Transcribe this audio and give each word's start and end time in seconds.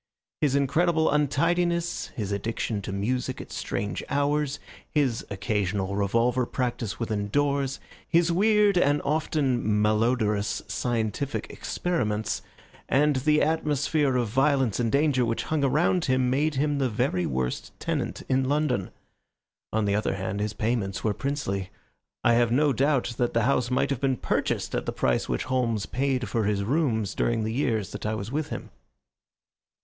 His 0.39 0.55
incredible 0.55 1.11
untidiness, 1.11 2.07
his 2.15 2.31
addiction 2.31 2.81
to 2.81 2.91
music 2.91 3.39
at 3.39 3.51
strange 3.51 4.03
hours, 4.09 4.59
his 4.89 5.23
occasional 5.29 5.95
revolver 5.95 6.47
practice 6.47 6.99
within 6.99 7.27
doors, 7.29 7.79
his 8.09 8.31
weird 8.31 8.79
and 8.79 8.99
often 9.03 9.61
malodorous 9.79 10.63
scientific 10.67 11.51
experiments, 11.51 12.41
and 12.89 13.17
the 13.17 13.43
atmosphere 13.43 14.15
of 14.15 14.27
violence 14.29 14.79
and 14.79 14.91
danger 14.91 15.23
which 15.23 15.43
hung 15.43 15.63
around 15.63 16.05
him 16.05 16.31
made 16.31 16.55
him 16.55 16.79
the 16.79 16.89
very 16.89 17.27
worst 17.27 17.71
tenant 17.79 18.23
in 18.27 18.49
London. 18.49 18.89
On 19.71 19.85
the 19.85 19.93
other 19.93 20.15
hand, 20.15 20.39
his 20.39 20.53
payments 20.53 21.03
were 21.03 21.13
princely. 21.13 21.69
I 22.23 22.33
have 22.33 22.51
no 22.51 22.73
doubt 22.73 23.13
that 23.19 23.35
the 23.35 23.43
house 23.43 23.69
might 23.69 23.91
have 23.91 24.01
been 24.01 24.17
purchased 24.17 24.73
at 24.73 24.87
the 24.87 24.91
price 24.93 25.29
which 25.29 25.43
Holmes 25.43 25.85
paid 25.85 26.27
for 26.27 26.45
his 26.45 26.63
rooms 26.63 27.13
during 27.13 27.43
the 27.43 27.53
years 27.53 27.91
that 27.91 28.07
I 28.07 28.15
was 28.15 28.31
with 28.31 28.49
him. 28.49 28.71